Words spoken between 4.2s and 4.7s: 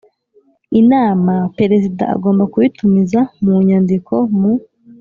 mu